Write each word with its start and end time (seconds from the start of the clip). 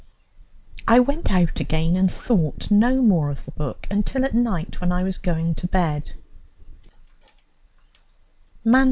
I 0.87 0.99
went 0.99 1.31
out 1.31 1.59
again, 1.59 1.95
and 1.95 2.09
thought 2.11 2.71
no 2.71 3.03
more 3.03 3.29
of 3.29 3.45
the 3.45 3.51
book 3.51 3.85
until 3.91 4.25
at 4.25 4.33
night, 4.33 4.81
when 4.81 4.91
I 4.91 5.03
was 5.03 5.19
going 5.19 5.53
to 5.53 5.67
bed. 5.67 6.13